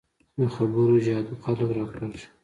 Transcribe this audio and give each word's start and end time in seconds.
د 0.37 0.39
خبرو 0.55 0.95
جادو 1.05 1.33
خلک 1.43 1.69
راکاږي 1.77 2.25